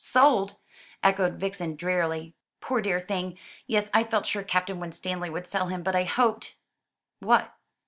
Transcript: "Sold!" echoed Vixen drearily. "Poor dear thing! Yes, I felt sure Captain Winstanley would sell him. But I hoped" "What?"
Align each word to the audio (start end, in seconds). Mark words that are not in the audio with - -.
"Sold!" 0.03 0.55
echoed 1.03 1.35
Vixen 1.35 1.75
drearily. 1.75 2.33
"Poor 2.59 2.81
dear 2.81 2.99
thing! 2.99 3.37
Yes, 3.67 3.91
I 3.93 4.03
felt 4.03 4.25
sure 4.25 4.41
Captain 4.41 4.79
Winstanley 4.79 5.29
would 5.29 5.45
sell 5.45 5.67
him. 5.67 5.83
But 5.83 5.95
I 5.95 6.05
hoped" 6.05 6.55
"What?" 7.19 7.53